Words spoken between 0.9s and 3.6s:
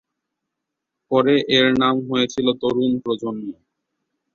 পরে এর নাম হয়েছিল "তরুণ প্রজন্ম"।